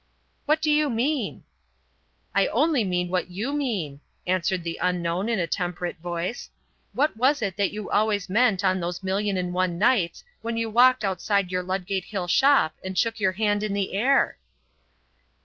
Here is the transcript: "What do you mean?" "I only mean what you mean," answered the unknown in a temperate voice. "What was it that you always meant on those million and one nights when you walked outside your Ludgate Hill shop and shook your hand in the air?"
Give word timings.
"What 0.47 0.63
do 0.63 0.71
you 0.71 0.89
mean?" 0.89 1.43
"I 2.33 2.47
only 2.47 2.83
mean 2.83 3.09
what 3.09 3.29
you 3.29 3.53
mean," 3.53 4.01
answered 4.25 4.63
the 4.63 4.79
unknown 4.81 5.29
in 5.29 5.37
a 5.37 5.45
temperate 5.45 5.99
voice. 5.99 6.49
"What 6.93 7.15
was 7.15 7.43
it 7.43 7.55
that 7.57 7.71
you 7.71 7.87
always 7.91 8.27
meant 8.27 8.63
on 8.63 8.79
those 8.79 9.03
million 9.03 9.37
and 9.37 9.53
one 9.53 9.77
nights 9.77 10.23
when 10.41 10.57
you 10.57 10.71
walked 10.71 11.05
outside 11.05 11.51
your 11.51 11.61
Ludgate 11.61 12.05
Hill 12.05 12.27
shop 12.27 12.73
and 12.83 12.97
shook 12.97 13.19
your 13.19 13.33
hand 13.33 13.61
in 13.61 13.73
the 13.73 13.93
air?" 13.93 14.39